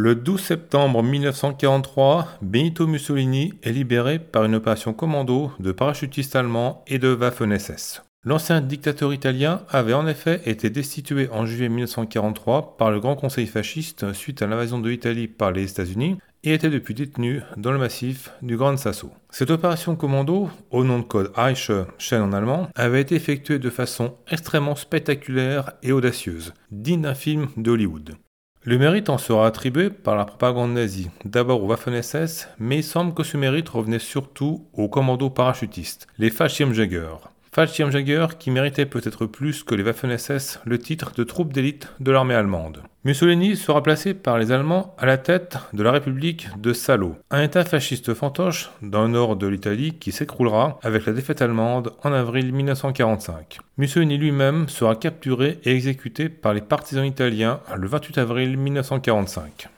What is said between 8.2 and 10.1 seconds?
L'ancien dictateur italien avait en